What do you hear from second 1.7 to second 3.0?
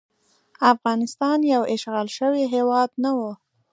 اشغال شوی هیواد